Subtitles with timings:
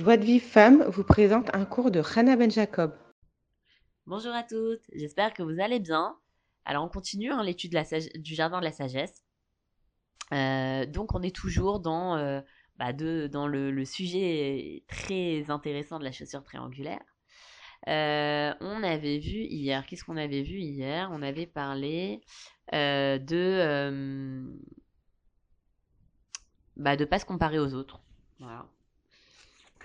[0.00, 2.96] Joie de Vie Femme vous présente un cours de Hannah Ben Jacob.
[4.06, 6.16] Bonjour à toutes, j'espère que vous allez bien.
[6.64, 7.78] Alors on continue hein, l'étude
[8.14, 9.12] du jardin de la sagesse.
[10.32, 12.40] Euh, donc on est toujours dans, euh,
[12.78, 17.04] bah, le, sujet très intéressant de la chaussure triangulaire.
[17.86, 21.10] Euh, on avait vu hier, qu'est-ce qu'on avait vu hier?
[21.12, 22.22] On avait parlé
[22.72, 24.48] de
[26.76, 28.00] bah, de pas se comparer aux autres.
[28.38, 28.66] Voilà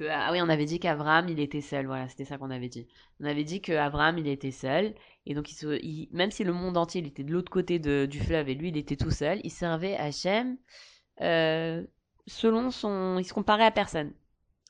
[0.02, 1.86] ah oui, on avait dit qu'Abraham, il était seul.
[1.86, 2.88] Voilà, c'était ça qu'on avait dit.
[3.20, 4.94] On avait dit qu'Abraham, il était seul.
[5.26, 8.50] Et donc, il même si le monde entier il était de l'autre côté du fleuve
[8.50, 10.58] et lui, il était tout seul, il servait Hachem
[11.22, 11.86] euh,
[12.28, 13.18] selon son.
[13.20, 14.14] Il se comparait à personne.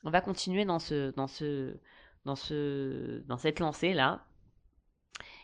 [0.04, 1.76] On va continuer dans, ce, dans, ce,
[2.24, 4.24] dans, ce, dans cette lancée-là.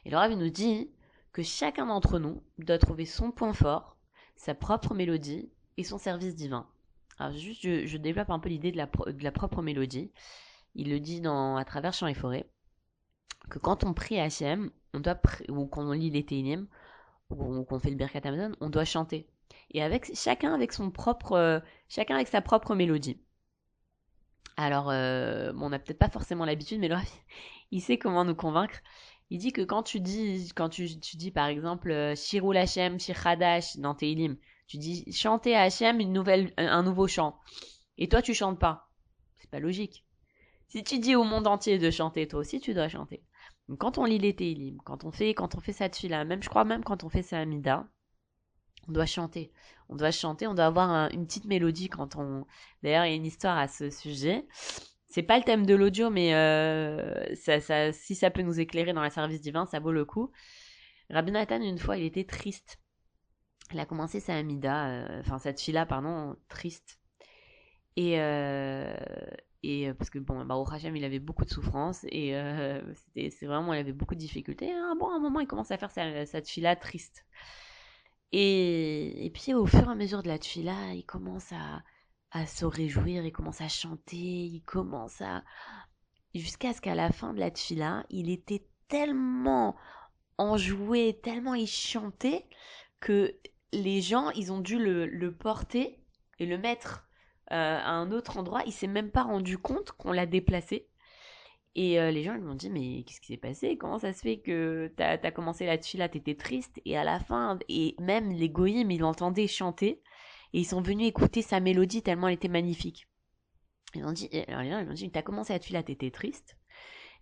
[0.04, 0.90] Et le Rav, nous dit
[1.32, 3.96] que chacun d'entre nous doit trouver son point fort,
[4.36, 6.68] sa propre mélodie et son service divin.
[7.18, 10.12] Alors juste, je, développe un peu l'idée de la, propre mélodie.
[10.74, 12.48] Il le dit dans, à travers Chants et Forêts,
[13.50, 16.66] que quand on prie Hachem, on doit ou qu'on lit les Télim,
[17.30, 19.26] ou qu'on fait le Birkat Amazon, on doit chanter.
[19.70, 23.20] Et avec chacun avec son propre, chacun avec sa propre mélodie.
[24.56, 26.90] Alors, euh, bon, on n'a peut-être pas forcément l'habitude, mais
[27.70, 28.80] il sait comment nous convaincre.
[29.30, 33.26] Il dit que quand tu dis, quand tu, dis par exemple euh, Shirul Hashem, Shir
[33.26, 34.36] Hadash dans Télim,
[34.72, 36.24] tu dis chanter à Hachem une
[36.56, 37.38] un nouveau chant.
[37.98, 38.88] Et toi, tu chantes pas.
[39.36, 40.06] C'est pas logique.
[40.66, 43.22] Si tu dis au monde entier de chanter, toi aussi, tu dois chanter.
[43.78, 46.48] Quand on lit les Télim, quand on fait, quand on fait cette fila, même, je
[46.48, 47.86] crois même quand on fait sa Amida,
[48.88, 49.52] on doit chanter.
[49.90, 52.46] On doit chanter, on doit avoir une petite mélodie quand on.
[52.82, 54.46] D'ailleurs, il y a une histoire à ce sujet.
[55.10, 59.10] C'est pas le thème de l'audio, mais euh, si ça peut nous éclairer dans le
[59.10, 60.32] service divin, ça vaut le coup.
[61.10, 62.81] Rabbi Nathan, une fois, il était triste
[63.72, 66.98] elle a commencé sa Amida, euh, enfin cette fille-là, pardon, triste.
[67.96, 68.94] Et, euh,
[69.62, 72.34] et euh, parce que bon, bah, Hachem, il avait beaucoup de souffrance et
[73.14, 74.72] c'est vraiment, il avait beaucoup de difficultés.
[74.72, 77.26] Ah, bon, à un moment, il commence à faire cette fille-là triste.
[78.32, 81.82] Et, et puis au fur et à mesure de la fille-là, il commence à,
[82.30, 85.44] à se réjouir, il commence à chanter, il commence à...
[86.34, 89.76] Jusqu'à ce qu'à la fin de la fille-là, il était tellement
[90.38, 92.46] enjoué, tellement il chantait
[93.00, 93.36] que
[93.72, 95.98] les gens, ils ont dû le, porter
[96.38, 97.06] et le mettre
[97.50, 98.62] euh, à un autre endroit.
[98.66, 100.88] Il s'est même pas rendu compte qu'on l'a déplacé.
[101.74, 103.78] Et euh, les gens ils m'ont dit mais qu'est-ce qui s'est passé?
[103.78, 106.80] Comment ça se fait que t'as as commencé la tu t'étais triste.
[106.84, 110.02] Et à la fin et même les goyim ils l'entendaient chanter.
[110.52, 113.08] Et ils sont venus écouter sa mélodie tellement elle était magnifique.
[113.94, 116.58] Ils ont dit alors les gens ils m'ont dit t'as commencé la tu t'étais triste.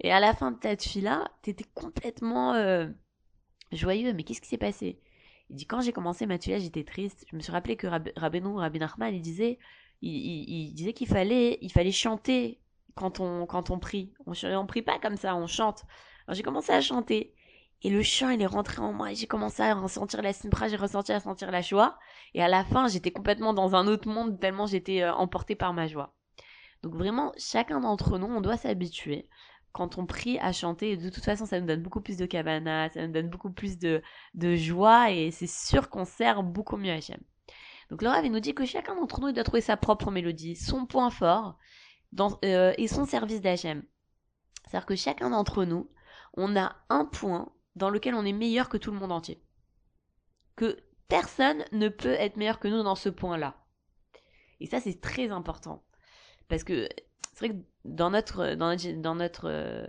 [0.01, 1.01] Et à la fin de ta tu
[1.43, 2.89] t'étais complètement euh,
[3.71, 4.13] joyeux.
[4.13, 5.01] Mais qu'est-ce qui s'est passé?
[5.51, 7.27] Il dit quand j'ai commencé ma j'étais triste.
[7.31, 8.79] Je me suis rappelé que Rab Rabbeinu, Rabbi
[9.13, 9.59] il disait,
[10.01, 12.61] il, disait qu'il fallait, il fallait chanter
[12.95, 14.13] quand on, quand on prie.
[14.27, 15.85] On, on prie pas comme ça, on chante.
[16.27, 17.35] Alors j'ai commencé à chanter.
[17.83, 20.77] Et le chant, il est rentré en moi j'ai commencé à ressentir la simpra, j'ai
[20.77, 21.99] ressenti à sentir la joie.
[22.35, 25.73] Et à la fin, j'étais complètement dans un autre monde tellement j'étais euh, emportée par
[25.73, 26.15] ma joie.
[26.83, 29.29] Donc vraiment, chacun d'entre nous, on doit s'habituer
[29.73, 32.89] quand on prie à chanter, de toute façon, ça nous donne beaucoup plus de cabana,
[32.91, 34.03] ça nous donne beaucoup plus de,
[34.57, 37.21] joie et c'est sûr qu'on sert beaucoup mieux Hachem.
[37.91, 41.11] Donc Rav nous dit que chacun d'entre nous doit trouver sa propre mélodie, son point
[41.11, 41.59] fort
[42.45, 43.83] euh, et son service d'Hachem.
[44.67, 45.91] C'est-à-dire que chacun d'entre nous,
[46.35, 49.43] on a un point dans lequel on est meilleur que tout le monde entier.
[50.57, 53.57] Que personne ne peut être meilleur que nous dans ce point-là.
[54.61, 55.85] Et ça, c'est très important.
[56.49, 56.89] Parce que
[57.41, 58.69] vrai que dans notre dans
[59.15, 59.87] notre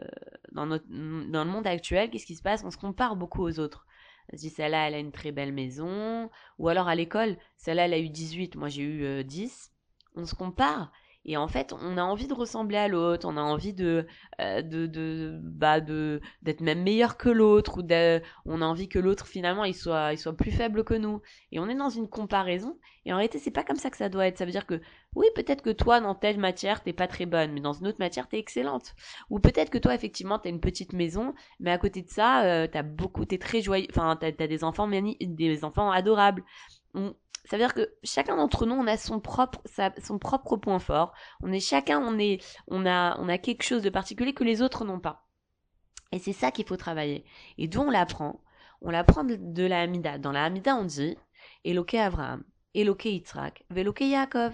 [0.51, 2.63] dans notre dans le monde actuel, qu'est-ce qui se passe?
[2.63, 3.85] On se compare beaucoup aux autres.
[4.34, 7.94] On dit celle-là, elle a une très belle maison, ou alors à l'école, celle-là, elle
[7.94, 9.73] a eu 18, moi j'ai eu 10.
[10.16, 10.91] On se compare
[11.23, 14.07] et en fait, on a envie de ressembler à l'autre, on a envie de,
[14.39, 17.83] euh, de, de, bah, de, d'être même meilleur que l'autre, ou
[18.45, 21.21] on a envie que l'autre finalement il soit, il soit plus faible que nous.
[21.51, 22.79] Et on est dans une comparaison.
[23.05, 24.37] Et en réalité, c'est pas comme ça que ça doit être.
[24.39, 24.81] Ça veut dire que
[25.15, 27.99] oui, peut-être que toi dans telle matière t'es pas très bonne, mais dans une autre
[27.99, 28.96] matière t'es excellente.
[29.29, 32.67] Ou peut-être que toi effectivement t'as une petite maison, mais à côté de ça, euh,
[32.72, 36.43] t'as beaucoup, t'es très joyeux, enfin t'as, as des enfants, des enfants adorables.
[37.46, 39.61] Ça veut dire que chacun d'entre nous, on a son propre,
[40.03, 41.14] son propre point fort.
[41.41, 44.61] On est chacun, on est, on a, on a quelque chose de particulier que les
[44.61, 45.26] autres n'ont pas.
[46.11, 47.26] Et c'est ça qu'il faut travailler.
[47.58, 48.41] Et d'où on l'apprend?
[48.82, 50.17] On l'apprend de, la Hamida.
[50.17, 51.17] Dans la Hamida, on dit
[51.64, 52.43] Eloke Abraham,
[52.73, 54.53] Eloke Yitzhak, Veloke Yaakov.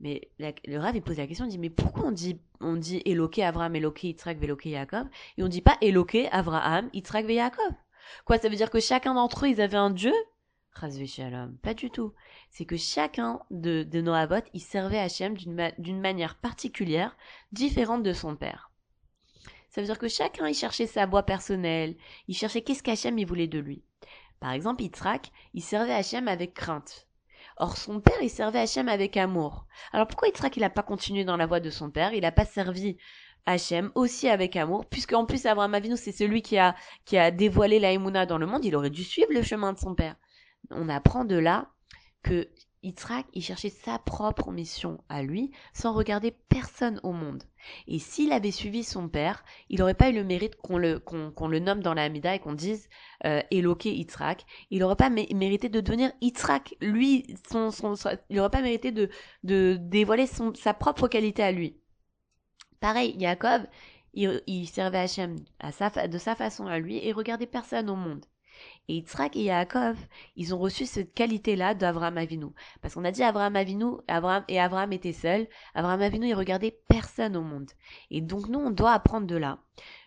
[0.00, 3.00] Mais le Rav, il pose la question, il dit, mais pourquoi on dit, on dit
[3.06, 5.06] Eloke Abraham, Eloke Yitzhak, Veloke Yaakov,
[5.38, 7.72] et on dit pas Eloke Abraham, Yitzhak, Yaakov
[8.24, 10.12] Quoi, ça veut dire que chacun d'entre eux, ils avaient un Dieu?
[11.62, 12.12] Pas du tout.
[12.50, 17.16] C'est que chacun de, de nos avots, il servait Hachem d'une manière particulière,
[17.52, 18.70] différente de son père.
[19.70, 21.96] Ça veut dire que chacun, il cherchait sa voie personnelle,
[22.28, 23.82] il cherchait qu'est-ce qu'Hachem, il voulait de lui.
[24.40, 27.06] Par exemple, Yitzhak, il servait Hachem avec crainte.
[27.58, 29.66] Or, son père, il servait Hachem avec amour.
[29.92, 32.12] Alors pourquoi Yitzhak, il n'a pas continué dans la voie de son père?
[32.12, 32.96] Il n'a pas servi
[33.46, 36.74] Hachem aussi avec amour, puisque en plus Abraham Avinu c'est celui qui a
[37.30, 40.16] dévoilé la dans le monde, il aurait dû suivre le chemin de son père.
[40.70, 41.70] On apprend de là
[42.22, 42.48] que
[42.86, 47.42] Yitzhak, il cherchait sa propre mission à lui, sans regarder personne au monde.
[47.88, 51.80] Et s'il avait suivi son père, il n'aurait pas eu le mérite qu'on le, nomme
[51.80, 52.88] dans la Hamida et qu'on dise
[53.24, 54.44] euh, Eloké Yitzhak.
[54.70, 56.76] Il n'aurait pas mérité de devenir Yitzhak.
[56.80, 57.94] Lui, son, son,
[58.30, 59.10] il n'aurait pas mérité de,
[59.42, 61.80] de dévoiler son, sa propre qualité à lui.
[62.78, 63.66] Pareil, Yaakov,
[64.14, 67.96] il, il servait Hachem à sa, de sa façon à lui et regardait personne au
[67.96, 68.24] monde.
[68.88, 69.96] Et Yitzhak et Yaakov,
[70.36, 72.46] ils ont reçu cette qualité-là d'Avraham Avinu.
[72.80, 73.96] Parce qu'on a dit Avraham Avinu,
[74.48, 75.48] et Avraham était seul.
[75.74, 77.70] Avraham Avinu, il regardait personne au monde.
[78.10, 79.58] Et donc nous, on doit apprendre de là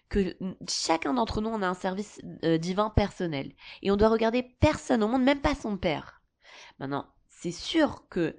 [0.09, 0.35] que
[0.67, 3.53] chacun d'entre nous, on a un service euh, divin personnel.
[3.81, 6.21] Et on doit regarder personne au monde, même pas son père.
[6.79, 8.35] Maintenant, c'est sûr que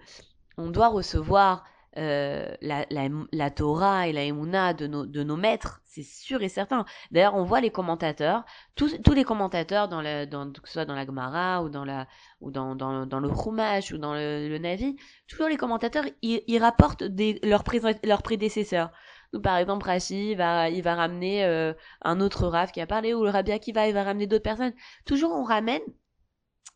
[0.57, 1.65] on doit recevoir
[1.97, 6.41] euh, la, la, la, Torah et la Emouna de nos, de nos maîtres, c'est sûr
[6.43, 6.85] et certain.
[7.11, 8.45] D'ailleurs, on voit les commentateurs,
[8.77, 11.85] tous, tous les commentateurs, dans le, dans, que ce soit dans la Gemara ou dans,
[11.85, 12.07] la,
[12.41, 14.97] ou dans, dans, dans le Chumash ou dans le, le Navi,
[15.27, 17.65] toujours les commentateurs, ils, ils rapportent des, leurs,
[18.05, 18.91] leurs prédécesseurs.
[19.33, 21.73] Donc, par exemple, Rashi, il va, il va ramener euh,
[22.03, 24.75] un autre Rav qui a parlé, ou le Rabbi Akiva, il va ramener d'autres personnes.
[25.07, 25.83] Toujours, on ramène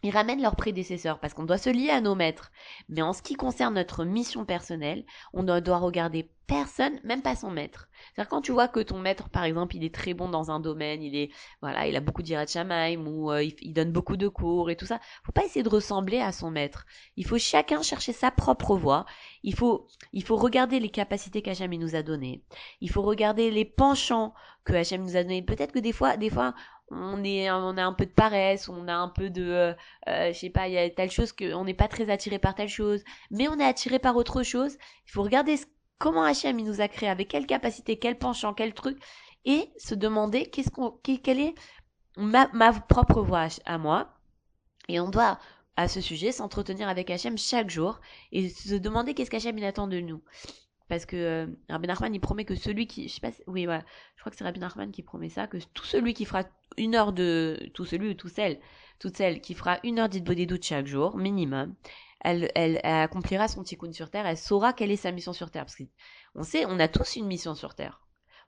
[0.05, 2.53] ils ramènent leurs prédécesseurs parce qu'on doit se lier à nos maîtres.
[2.91, 7.51] Mais en ce qui concerne notre mission personnelle, on doit regarder personne, même pas son
[7.51, 7.89] maître.
[8.13, 10.61] C'est-à-dire quand tu vois que ton maître, par exemple, il est très bon dans un
[10.61, 11.31] domaine, il est,
[11.63, 15.01] voilà, il a beaucoup Shamaim ou euh, il, donne beaucoup de cours et tout ça,
[15.25, 16.85] faut pas essayer de ressembler à son maître.
[17.17, 19.07] Il faut chacun chercher sa propre voie.
[19.43, 22.43] Il faut, il faut regarder les capacités qu'Hachem nous a données.
[22.83, 24.35] Il faut regarder les penchants
[24.65, 25.43] que Hachem nous a donnés.
[25.43, 26.55] Peut-être que des fois, des fois,
[26.91, 29.73] on est on a un peu de paresse on a un peu de euh,
[30.09, 32.39] euh, je sais pas il y a telle chose que on n'est pas très attiré
[32.39, 34.77] par telle chose mais on est attiré par autre chose.
[35.07, 35.57] Il faut regarder
[35.99, 38.99] comment Hachem il nous a créé avec quelle capacité quel penchant quel truc
[39.45, 41.55] et se demander qu'est-ce qu'on quelle est
[42.17, 44.09] ma, ma propre voix à moi.
[44.89, 45.39] Et on doit
[45.77, 48.01] à ce sujet s'entretenir avec Hachem chaque jour
[48.33, 50.23] et se demander qu'est-ce qu'Hachem il attend de nous
[50.89, 53.85] parce que euh, Rabbi Nachman, il promet que celui qui, je sais pas, oui, voilà,
[54.17, 56.45] je crois que c'est Rabbi Nachman qui promet ça, que tout celui qui fera
[56.77, 58.61] une heure de, tout celui ou tout celle,
[58.99, 61.75] toute celle qui fera une heure d'idbodé doute chaque jour, minimum,
[62.21, 65.65] elle, elle, accomplira son tikkun sur terre, elle saura quelle est sa mission sur terre.
[65.65, 68.01] Parce qu'on sait, on a tous une mission sur terre.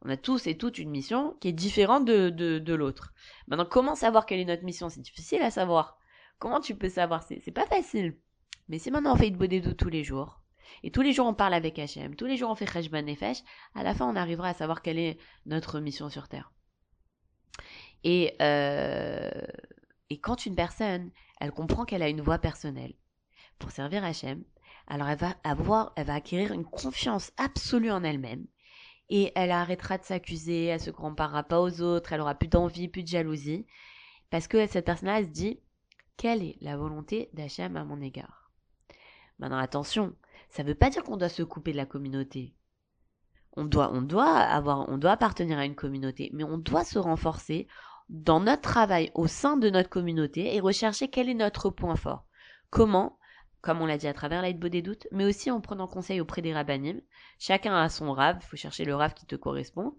[0.03, 3.13] On a tous et toutes une mission qui est différente de, de, de l'autre.
[3.49, 4.89] Maintenant, comment savoir quelle est notre mission?
[4.89, 5.99] C'est difficile à savoir.
[6.39, 7.23] Comment tu peux savoir?
[7.23, 8.19] C'est pas facile.
[8.69, 10.41] Mais si maintenant on fait doute tous les jours,
[10.83, 13.39] et tous les jours on parle avec Hachem, tous les jours on fait Cheshban Nefesh,
[13.75, 16.53] à la fin on arrivera à savoir quelle est notre mission sur Terre.
[18.05, 19.31] Et, euh,
[20.11, 21.11] et quand une personne,
[21.41, 22.95] elle comprend qu'elle a une voie personnelle
[23.59, 24.45] pour servir Hachem,
[24.87, 28.47] alors elle va avoir, elle va acquérir une confiance absolue en elle-même,
[29.09, 32.89] et elle arrêtera de s'accuser, elle se comparera pas aux autres, elle aura plus d'envie,
[32.89, 33.67] plus de jalousie,
[34.31, 35.61] parce que cette personne-là, se dit,
[36.17, 38.51] quelle est la volonté d'Hachem à mon égard?
[39.39, 40.15] Maintenant, attention,
[40.57, 42.55] ça ne veut pas dire qu'on doit se couper de la communauté.
[43.59, 46.99] On doit, on doit avoir, on doit appartenir à une communauté, mais on doit se
[46.99, 47.69] renforcer
[48.09, 52.25] dans notre travail au sein de notre communauté et rechercher quel est notre point fort.
[52.71, 53.19] Comment
[53.61, 56.41] comme on l'a dit à travers l'aide des doutes, mais aussi en prenant conseil auprès
[56.41, 57.01] des rabbinim.
[57.39, 59.97] Chacun a son rave, il faut chercher le rave qui te correspond.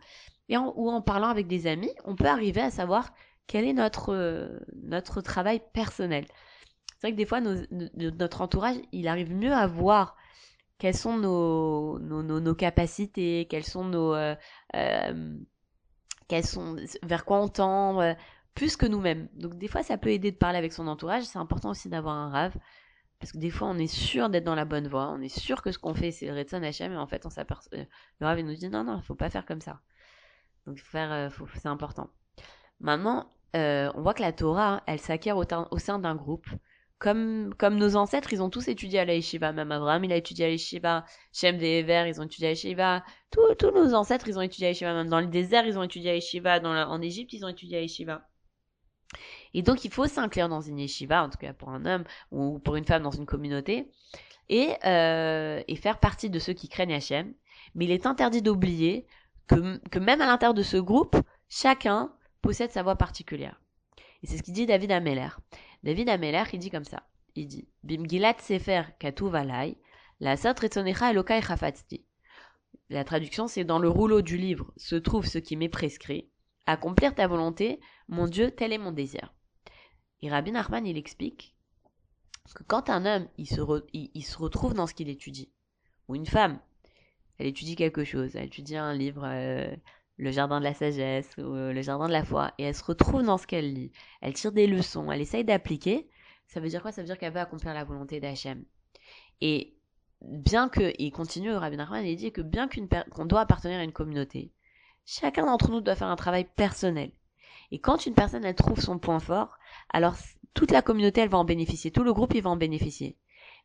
[0.48, 3.14] Et ou en parlant avec des amis, on peut arriver à savoir
[3.46, 4.50] quel est notre,
[4.84, 6.26] notre travail personnel.
[6.88, 10.16] C'est vrai que des fois, notre entourage, il arrive mieux à voir
[10.78, 14.36] quelles sont nos, nos, nos, capacités, quelles sont nos, euh,
[14.76, 15.38] euh,
[16.44, 18.14] sont, vers quoi on tend, euh,
[18.54, 19.28] plus que nous-mêmes.
[19.34, 21.24] Donc des fois, ça peut aider de parler avec son entourage.
[21.24, 22.56] C'est important aussi d'avoir un rave.
[23.20, 25.64] Parce que des fois, on est sûr d'être dans la bonne voie, on est sûr
[25.64, 27.76] que ce qu'on fait, c'est Redson HM, et en fait, on s'aperçoit,
[28.20, 29.82] le rave, nous dit non, non, il faut pas faire comme ça.
[30.68, 32.12] Donc, faire, c'est important.
[32.80, 36.46] Maintenant, on voit que la Torah, elle s'acquiert au sein d'un groupe
[37.00, 39.52] comme, comme nos ancêtres, ils ont tous étudié à la yeshiva.
[39.52, 41.06] Même Abraham, il a étudié à la yeshiva.
[41.32, 43.04] Shem des Ever, ils ont étudié à la yeshiva.
[43.32, 44.94] Tous, tous nos ancêtres, ils ont étudié à la yeshiva.
[44.94, 46.60] Même dans le désert, ils ont étudié à la yeshiva.
[46.60, 48.28] Dans en Égypte, ils ont étudié à la yeshiva.
[49.54, 52.60] Et donc, il faut s'inclure dans une yeshiva, en tout cas pour un homme ou
[52.60, 53.90] pour une femme dans une communauté,
[54.50, 57.34] et, euh, et faire partie de ceux qui craignent Hachem.
[57.76, 59.06] Mais il est interdit d'oublier
[59.48, 61.16] que, que même à l'intérieur de ce groupe,
[61.50, 62.12] chacun
[62.42, 63.62] possède sa voix particulière.
[64.24, 65.30] Et c'est ce qu'il dit David Ameller.
[65.84, 67.04] David Ameler, il dit comme ça.
[67.36, 69.78] Il dit Bimgilat Sefer Katuv Alai,
[70.20, 72.06] la Elokai Chafatzti.
[72.90, 76.30] La traduction, c'est dans le rouleau du livre se trouve ce qui m'est prescrit.
[76.66, 79.34] Accomplir ta volonté, mon Dieu, tel est mon désir.
[80.22, 81.56] Et Rabbi Nachman, il explique
[82.54, 83.62] que quand un homme, il se,
[83.94, 85.52] il, se retrouve dans ce qu'il étudie,
[86.08, 86.60] ou une femme,
[87.38, 89.76] elle étudie quelque chose, elle étudie un livre, euh,
[90.18, 92.84] le jardin de la sagesse, ou euh, le jardin de la foi, et elle se
[92.84, 96.10] retrouve dans ce qu'elle lit, elle tire des leçons, elle essaye d'appliquer,
[96.48, 96.92] ça veut dire quoi?
[96.92, 98.64] Ça veut dire qu'elle va accomplir la volonté d'Hachem.
[99.42, 99.76] Et
[100.22, 102.68] bien que, il continue, Rabbi Nachman, il dit que bien
[103.12, 104.52] qu'on doit appartenir à une communauté,
[105.06, 107.12] chacun d'entre nous doit faire un travail personnel.
[107.72, 109.58] Et quand une personne, elle trouve son point fort,
[109.90, 110.16] alors
[110.54, 113.18] toute la communauté, elle va en bénéficier, tout le groupe, il va en bénéficier.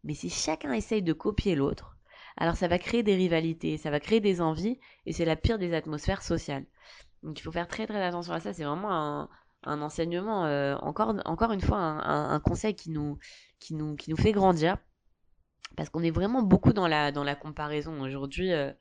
[0.04, 1.96] Mais si chacun essaye de copier l'autre,
[2.36, 5.58] alors ça va créer des rivalités, ça va créer des envies, et c'est la pire
[5.58, 6.64] des atmosphères sociales.
[7.22, 9.28] Donc il faut faire très très attention à ça, c'est vraiment un,
[9.64, 13.18] un enseignement, euh, encore, encore une fois, un, conseil qui nous,
[13.58, 14.76] qui, nous, qui nous fait grandir,
[15.76, 18.52] parce qu'on est vraiment beaucoup dans la, dans la comparaison aujourd'hui.
[18.52, 18.72] Euh,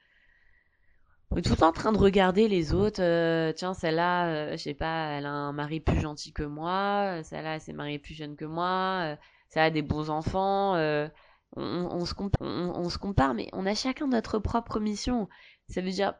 [1.29, 3.01] on est tout le temps en train de regarder les autres.
[3.01, 7.23] Euh, tiens, celle-là, euh, je sais pas, elle a un mari plus gentil que moi.
[7.23, 9.15] Celle-là, elle s'est mariée plus jeune que moi.
[9.47, 10.75] celle-là a des bons enfants.
[11.55, 15.27] On, on, se on, se compare, mais on a chacun notre propre mission.
[15.67, 16.13] Ça veut dire,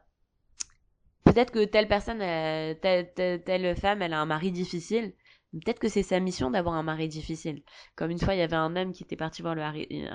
[1.24, 5.14] peut-être que telle personne, telle, telle, femme, elle a un mari difficile.
[5.52, 7.62] Peut-être que c'est sa mission d'avoir un mari difficile.
[7.94, 9.62] Comme une fois, il y avait un homme qui était parti voir le,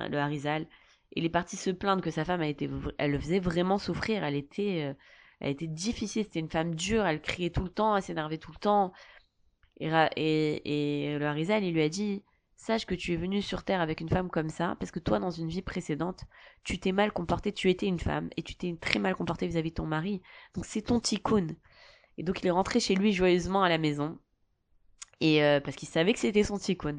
[0.09, 0.67] le Harizal
[1.15, 4.23] il est parti se plaindre que sa femme a été, elle le faisait vraiment souffrir.
[4.23, 4.93] Elle était, euh,
[5.39, 6.23] elle était difficile.
[6.23, 7.05] C'était une femme dure.
[7.05, 7.95] Elle criait tout le temps.
[7.95, 8.93] Elle s'énervait tout le temps.
[9.79, 12.23] Et, et, et le Harizal, il lui a dit,
[12.57, 15.19] sache que tu es venu sur terre avec une femme comme ça, parce que toi,
[15.19, 16.25] dans une vie précédente,
[16.63, 17.53] tu t'es mal comporté.
[17.53, 20.21] Tu étais une femme et tu t'es très mal comporté vis-à-vis de ton mari.
[20.55, 21.47] Donc c'est ton tikkun.
[22.17, 24.17] Et donc il est rentré chez lui joyeusement à la maison.
[25.21, 26.97] Et euh, parce qu'il savait que c'était son tikkun.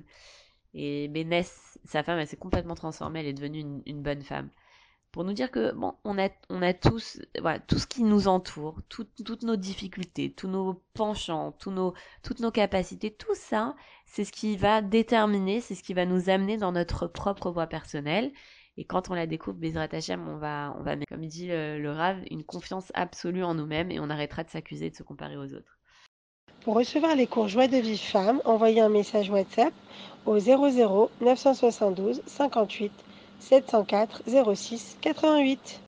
[0.75, 4.51] Et Bénès, sa femme, elle s'est complètement transformée, elle est devenue une, bonne femme.
[5.13, 8.29] Pour nous dire que, bon, on a, on a tous, voilà, tout ce qui nous
[8.29, 13.75] entoure, toutes nos difficultés, tous nos penchants, tous nos, toutes nos capacités, tout ça,
[14.05, 17.67] c'est ce qui va déterminer, c'est ce qui va nous amener dans notre propre voie
[17.67, 18.33] personnelle.
[18.77, 21.91] Et quand on la découvre, Bezrat Hashem, on va, on va, comme dit le, le
[21.91, 25.53] Rav, une confiance absolue en nous-mêmes et on arrêtera de s'accuser de se comparer aux
[25.55, 25.79] autres.
[26.63, 29.73] Pour recevoir les cours Joie de vie femme, envoyez un message WhatsApp
[30.27, 32.93] au 00 972 58
[33.39, 34.23] 704
[34.57, 35.77] 06 88.